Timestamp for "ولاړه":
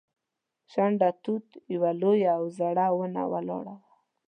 3.31-3.75